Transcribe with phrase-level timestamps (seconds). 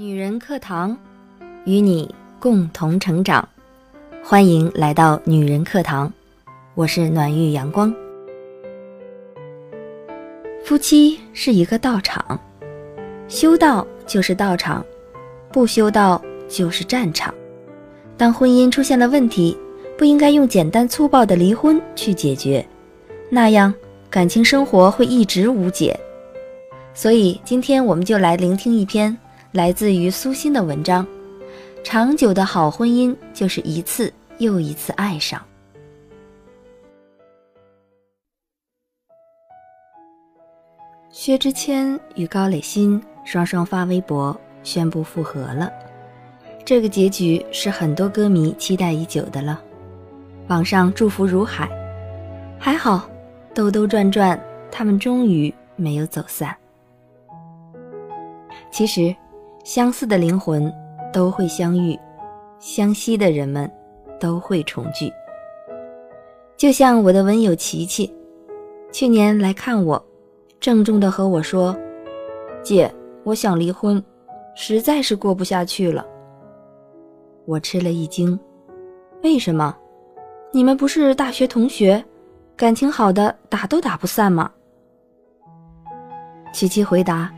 [0.00, 0.96] 女人课堂，
[1.66, 3.46] 与你共同成长。
[4.24, 6.10] 欢迎来到女人课堂，
[6.74, 7.94] 我是暖玉阳光。
[10.64, 12.40] 夫妻是一个道场，
[13.28, 14.82] 修道就是道场，
[15.52, 17.34] 不修道就是战场。
[18.16, 19.54] 当婚姻出现了问题，
[19.98, 22.66] 不应该用简单粗暴的离婚去解决，
[23.28, 23.74] 那样
[24.08, 25.94] 感情生活会一直无解。
[26.94, 29.14] 所以，今天我们就来聆听一篇。
[29.52, 31.04] 来自于苏欣的文章：
[31.82, 35.44] 长久的好婚姻就是一次又一次爱上。
[41.10, 45.68] 薛之谦与高磊鑫双双发微博宣布复合了，
[46.64, 49.60] 这个结局是很多歌迷期待已久的了，
[50.46, 51.68] 网上祝福如海。
[52.56, 53.10] 还好，
[53.52, 54.40] 兜兜转转，
[54.70, 56.56] 他们终于没有走散。
[58.70, 59.12] 其实。
[59.64, 60.72] 相似的灵魂
[61.12, 61.98] 都会相遇，
[62.58, 63.70] 相惜的人们
[64.18, 65.12] 都会重聚。
[66.56, 68.12] 就像我的文友琪琪，
[68.92, 70.02] 去年来看我，
[70.58, 71.76] 郑重的和我说
[72.62, 72.92] ：“姐，
[73.24, 74.02] 我想离婚，
[74.54, 76.06] 实在是过不下去了。”
[77.46, 78.38] 我吃了一惊，
[79.22, 79.76] 为什么？
[80.52, 82.02] 你们不是大学同学，
[82.56, 84.50] 感情好的打都打不散吗？
[86.52, 87.32] 琪琪回答。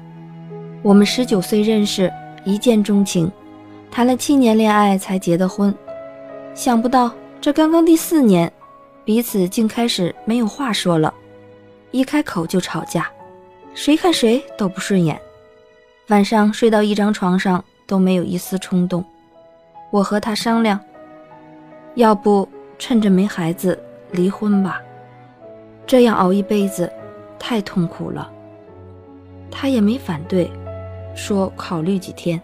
[0.83, 2.12] 我们十九岁认识，
[2.44, 3.30] 一见钟情，
[3.88, 5.72] 谈了七年恋爱才结的婚。
[6.55, 8.52] 想不到这刚刚第四年，
[9.05, 11.14] 彼此竟开始没有话说了，
[11.92, 13.08] 一开口就吵架，
[13.74, 15.16] 谁看谁都不顺眼。
[16.08, 19.05] 晚上睡到一张床上都没有一丝冲动。
[19.92, 20.80] 我和他商量，
[21.94, 23.80] 要不趁着没孩子
[24.11, 24.83] 离婚吧，
[25.86, 26.92] 这样熬一辈子
[27.39, 28.28] 太痛苦了。
[29.48, 30.50] 他也没反对。
[31.14, 32.41] 说考虑几天。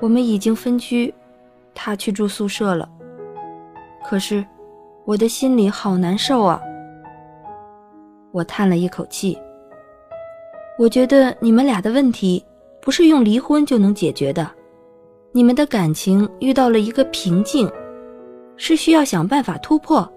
[0.00, 1.14] 我们已经分居，
[1.74, 2.88] 他去住宿舍了。
[4.04, 4.44] 可是，
[5.04, 6.60] 我的心里好难受啊。
[8.32, 9.38] 我叹了一口气。
[10.78, 12.44] 我觉得你们俩的问题
[12.80, 14.50] 不是用离婚就能解决的，
[15.30, 17.70] 你们的感情遇到了一个瓶颈，
[18.56, 20.10] 是需要想办法突破，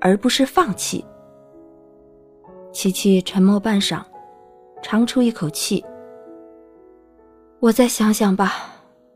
[0.00, 1.04] 而不是放弃。
[2.72, 4.00] 琪琪沉默半晌，
[4.80, 5.84] 长出一口气。
[7.58, 8.52] 我再想想吧，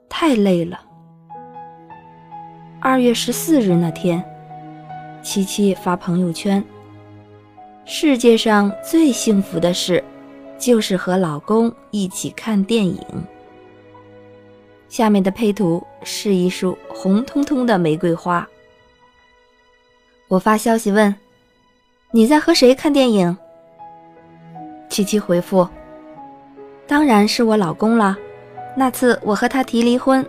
[0.09, 0.81] 太累了。
[2.81, 4.25] 二月十四日那天，
[5.23, 6.65] 琪琪发朋友圈
[7.85, 10.03] ：“世界上最幸福的事，
[10.59, 12.99] 就是和老公一起看电影。”
[14.89, 18.49] 下面的配图是一束红彤彤的玫瑰花。
[20.29, 21.15] 我发消息问
[22.11, 23.37] ：“你在和谁看电影？”
[24.89, 25.69] 琪琪回复
[26.89, 28.17] ：“当然是我老公了。”
[28.77, 30.25] 那次我和他提离婚，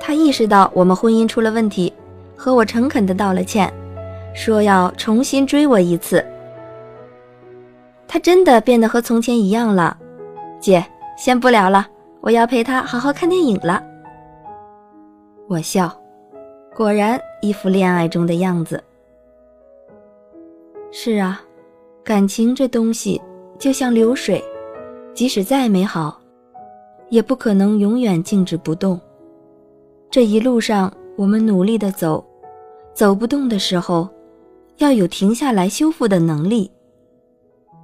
[0.00, 1.92] 他意识到我们婚姻出了问题，
[2.36, 3.72] 和我诚恳地道了歉，
[4.34, 6.24] 说要重新追我一次。
[8.06, 9.96] 他真的变得和从前一样了。
[10.60, 10.84] 姐，
[11.16, 11.86] 先不聊了，
[12.20, 13.82] 我要陪他好好看电影了。
[15.48, 15.90] 我笑，
[16.74, 18.82] 果然一副恋爱中的样子。
[20.92, 21.40] 是啊，
[22.04, 23.20] 感情这东西
[23.58, 24.42] 就像流水，
[25.14, 26.20] 即使再美好。
[27.08, 29.00] 也不可能永远静止不动。
[30.10, 32.24] 这一路上，我们努力的走，
[32.94, 34.08] 走不动的时候，
[34.78, 36.70] 要有停下来修复的能力。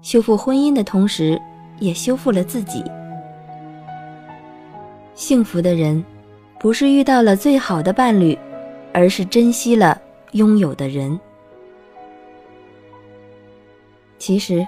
[0.00, 1.40] 修复婚姻的同时，
[1.78, 2.82] 也修复了自己。
[5.14, 6.02] 幸福的人，
[6.58, 8.36] 不是遇到了最好的伴侣，
[8.92, 10.00] 而是珍惜了
[10.32, 11.18] 拥有的人。
[14.18, 14.66] 其实，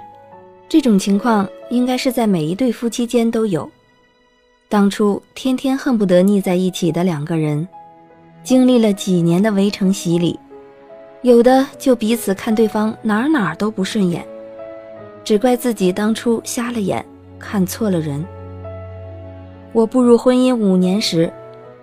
[0.69, 3.69] 这种情况应该是在每一对夫妻间都有。
[4.69, 7.67] 当初天天恨不得腻在一起的两个人，
[8.43, 10.39] 经历了几年的围城洗礼，
[11.23, 14.27] 有的就彼此看对方哪哪都不顺眼，
[15.23, 17.05] 只怪自己当初瞎了眼，
[17.39, 18.25] 看错了人。
[19.73, 21.33] 我步入婚姻五年时，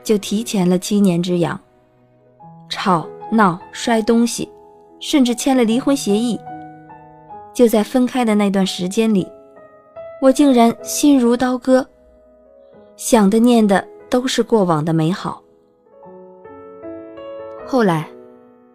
[0.03, 1.57] 就提前了七年之痒，
[2.67, 4.49] 吵闹摔东西，
[4.99, 6.37] 甚至签了离婚协议。
[7.53, 9.27] 就在分开的那段时间里，
[10.21, 11.87] 我竟然心如刀割。
[13.03, 15.41] 想的念的都是过往的美好。
[17.65, 18.07] 后来，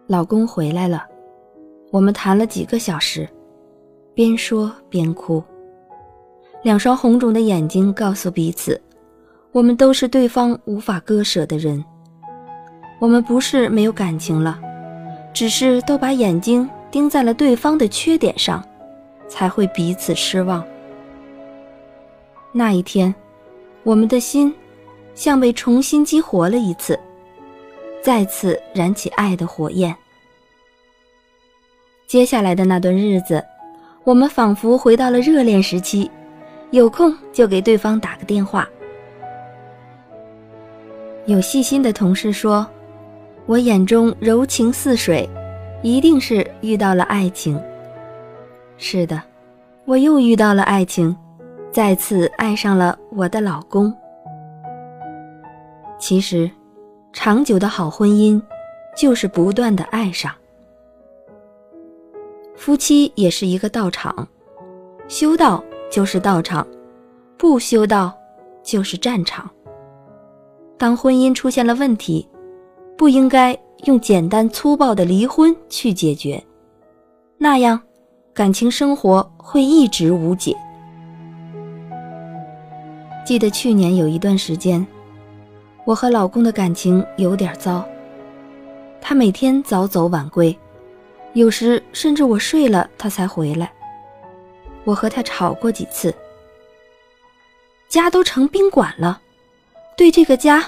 [0.05, 1.05] 老公回来了，
[1.91, 3.25] 我们谈了几个小时，
[4.13, 5.41] 边说边哭。
[6.61, 8.79] 两双红肿的眼睛告诉彼此，
[9.53, 11.81] 我们都是对方无法割舍的人。
[12.99, 14.59] 我们不是没有感情了，
[15.33, 18.61] 只是都把眼睛盯在了对方的缺点上，
[19.29, 20.61] 才会彼此失望。
[22.51, 23.15] 那一天。
[23.87, 24.53] 我们的心，
[25.15, 26.99] 像被重新激活了一次，
[28.01, 29.95] 再次燃起爱的火焰。
[32.05, 33.41] 接下来的那段日子，
[34.03, 36.11] 我们仿佛回到了热恋时期，
[36.71, 38.67] 有空就给对方打个电话。
[41.25, 42.67] 有细心的同事说
[43.47, 45.29] ：“我眼中柔情似水，
[45.81, 47.57] 一定是遇到了爱情。”
[48.77, 49.23] 是的，
[49.85, 51.15] 我又遇到了爱情，
[51.71, 53.91] 再次爱上了我的老公。
[55.97, 56.49] 其实，
[57.11, 58.39] 长久的好婚姻，
[58.95, 60.31] 就是不断的爱上。
[62.55, 64.27] 夫妻也是一个道场，
[65.07, 66.65] 修道就是道场，
[67.37, 68.15] 不修道
[68.61, 69.49] 就是战场。
[70.77, 72.29] 当婚姻出现了问题，
[72.95, 76.43] 不应该用简单粗暴的离婚去解决，
[77.39, 77.81] 那样
[78.31, 80.55] 感情生活会一直无解。
[83.27, 84.87] 记得去年有一段时间，
[85.83, 87.85] 我和老公的感情有点糟，
[89.01, 90.57] 他每天早走晚归，
[91.33, 93.69] 有时甚至我睡了他才回来。
[94.85, 96.15] 我和他吵过几次，
[97.89, 99.19] 家都成宾馆了。
[99.97, 100.63] 对这个家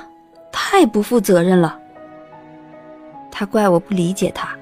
[0.52, 1.80] 太不负责任了。
[3.32, 4.54] 他怪我不理解他，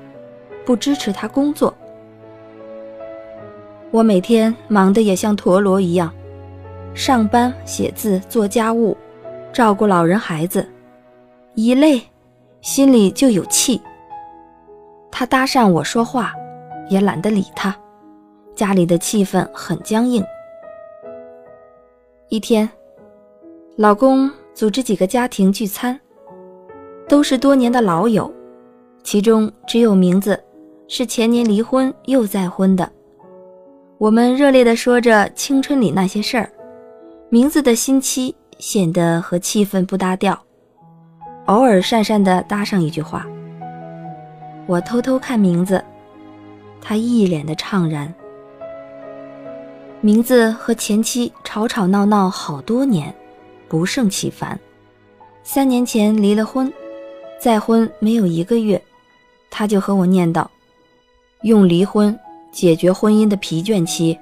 [0.63, 1.75] 不支持他工作。
[3.89, 6.13] 我每天忙得也像陀螺一样，
[6.97, 8.97] 上班、写字、做家务、
[9.53, 10.67] 照顾老人孩子，
[11.53, 12.01] 一累，
[12.61, 13.79] 心里就有气。
[15.11, 16.33] 他搭讪我说话，
[16.89, 17.73] 也懒得理他，
[18.55, 20.25] 家里的气氛很僵硬。
[22.29, 22.67] 一天，
[23.77, 24.29] 老公。
[24.55, 25.99] 组织几个家庭聚餐，
[27.07, 28.33] 都是多年的老友，
[29.03, 30.43] 其中只有名字
[30.87, 32.91] 是前年离婚又再婚的。
[33.99, 36.49] 我们热烈地说着青春里那些事儿，
[37.29, 40.39] 名字的新妻显得和气氛不搭调，
[41.47, 43.27] 偶尔讪讪地搭上一句话。
[44.65, 45.83] 我偷偷看名字，
[46.81, 48.13] 他一脸的怅然。
[49.99, 53.13] 名字和前妻吵吵闹闹好多年。
[53.69, 54.57] 不胜其烦。
[55.43, 56.71] 三年前离了婚，
[57.37, 58.81] 再婚没有一个月，
[59.49, 60.47] 他就和我念叨
[61.43, 62.17] ：“用离婚
[62.49, 64.17] 解决婚姻的疲倦期，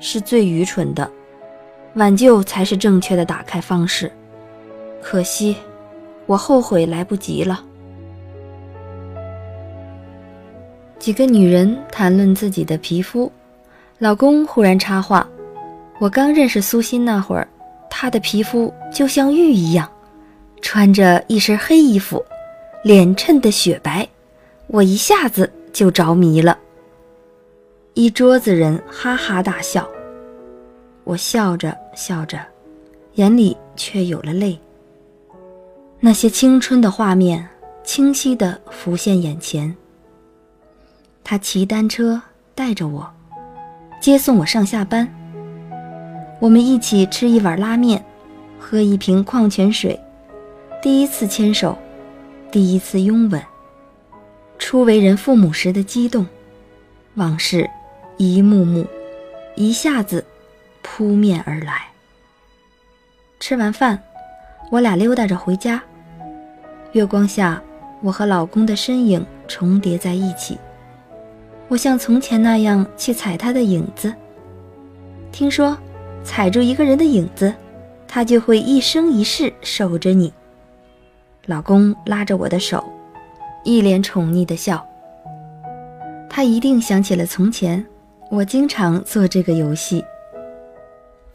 [0.00, 1.08] 是最愚蠢的，
[1.94, 4.10] 挽救才是正确的打开方式。”
[5.02, 5.56] 可惜，
[6.26, 7.64] 我后悔来不及了。
[10.98, 13.30] 几个女人谈论自己的皮肤，
[13.98, 15.28] 老公忽然插话
[15.98, 17.46] ：“我刚认识苏欣那会儿。”
[17.90, 19.90] 她的皮肤就像玉一样，
[20.60, 22.24] 穿着一身黑衣服，
[22.82, 24.08] 脸衬得雪白，
[24.68, 26.58] 我一下子就着迷了。
[27.94, 29.86] 一桌子人哈哈大笑，
[31.04, 32.38] 我笑着笑着，
[33.14, 34.58] 眼里却有了泪。
[36.00, 37.48] 那些青春的画面
[37.84, 39.74] 清晰地浮现眼前。
[41.22, 42.20] 他骑单车
[42.54, 43.08] 带着我，
[44.00, 45.08] 接送我上下班。
[46.40, 48.04] 我们一起吃一碗拉面，
[48.58, 49.98] 喝一瓶矿泉水，
[50.82, 51.78] 第一次牵手，
[52.50, 53.40] 第一次拥吻。
[54.58, 56.26] 初为人父母时的激动，
[57.14, 57.70] 往事
[58.16, 58.84] 一幕幕，
[59.54, 60.24] 一下子
[60.82, 61.91] 扑面而来。
[63.42, 63.98] 吃完饭，
[64.70, 65.82] 我俩溜达着回家。
[66.92, 67.60] 月光下，
[68.00, 70.56] 我和老公的身影重叠在一起。
[71.66, 74.14] 我像从前那样去踩他的影子。
[75.32, 75.76] 听说。
[76.24, 77.52] 踩住一个人的影子，
[78.06, 80.32] 他就会一生一世守着你。
[81.46, 82.84] 老公拉着我的手，
[83.64, 84.86] 一脸宠溺的笑。
[86.30, 87.84] 他一定想起了从前，
[88.30, 90.04] 我经常做这个游戏。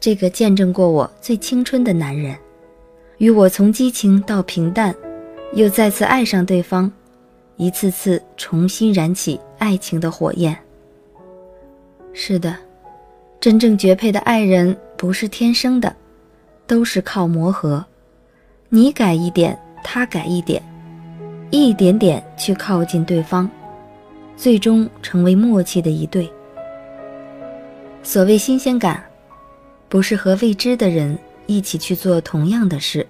[0.00, 2.36] 这个见证过我最青春的男人，
[3.18, 4.94] 与我从激情到平淡，
[5.54, 6.90] 又再次爱上对方，
[7.56, 10.56] 一次次重新燃起爱情的火焰。
[12.12, 12.56] 是的。
[13.40, 15.94] 真正绝配的爱人不是天生的，
[16.66, 17.86] 都是靠磨合。
[18.68, 20.60] 你改一点，他改一点，
[21.48, 23.48] 一点点去靠近对方，
[24.36, 26.28] 最终成为默契的一对。
[28.02, 29.07] 所谓新鲜感，
[29.88, 33.06] 不是和未知的人一起去做同样的事，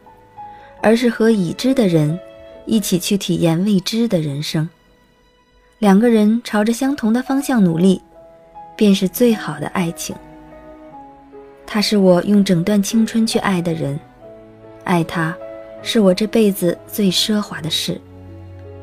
[0.83, 2.19] 而是和已知的人
[2.67, 4.69] 一起去体验未知的人生。
[5.79, 8.01] 两个人朝着相同的方向努力。
[8.79, 10.15] 便是最好的爱情。
[11.67, 13.99] 他是我用整段青春去爱的人，
[14.85, 15.37] 爱他，
[15.83, 18.01] 是我这辈子最奢华的事，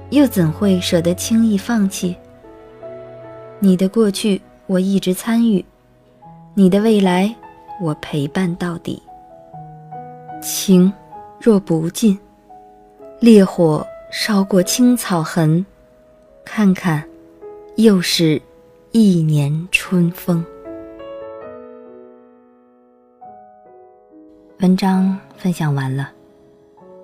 [0.10, 2.14] 又怎会舍得轻易放弃？
[3.60, 5.64] 你的过去我一直参与，
[6.54, 7.34] 你的未来
[7.80, 9.02] 我陪伴到底。
[10.42, 10.92] 情，
[11.40, 12.18] 若不尽，
[13.20, 15.66] 烈火烧过青草痕，
[16.44, 17.04] 看看，
[17.78, 18.42] 又是
[18.92, 20.46] 一年春风。
[24.60, 26.12] 文章分享完了，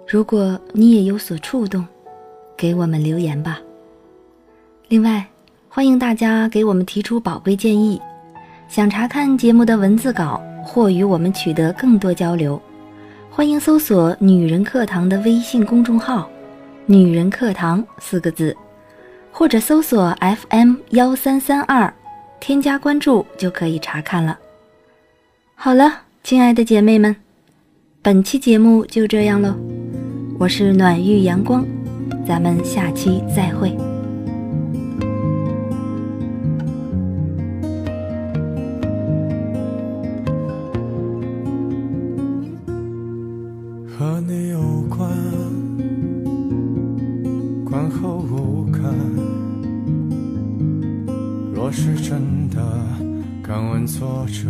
[0.07, 1.85] 如果你也有所触动，
[2.55, 3.59] 给我们留言吧。
[4.87, 5.25] 另外，
[5.67, 8.01] 欢迎大家给我们提出宝贵建议，
[8.67, 12.61] 想查看节目的文字稿或与我们取得更多交流，
[13.29, 16.29] 欢迎搜索“女人课堂”的微信公众号
[16.85, 18.55] “女人课堂”四个字，
[19.31, 20.15] 或者搜索
[20.49, 21.93] FM 幺三三二，
[22.39, 24.37] 添加关注就可以查看了。
[25.55, 25.91] 好了，
[26.23, 27.15] 亲爱的姐妹们。
[28.03, 29.53] 本期节目就这样喽，
[30.39, 31.63] 我是暖玉阳光，
[32.27, 33.90] 咱们下期再会。
[44.01, 45.07] 和你有关，
[47.63, 48.81] 观后无感。
[51.53, 52.57] 若是真的，
[53.43, 54.49] 敢问作者，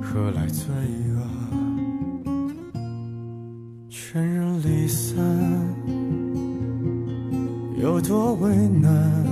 [0.00, 0.72] 何来罪
[1.14, 1.20] 恶？
[3.90, 5.22] 全人离散，
[7.78, 9.31] 有多为难？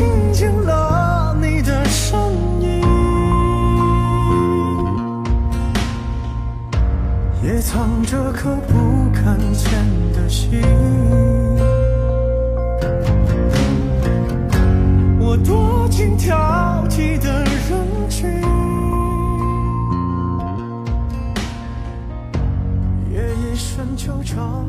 [0.00, 2.18] 听见了你的声
[2.62, 2.80] 音，
[7.42, 9.70] 也藏着颗不敢见
[10.14, 10.62] 的心。
[15.20, 16.34] 我躲进挑
[16.88, 18.30] 剔的人群，
[23.12, 24.64] 夜一深就找。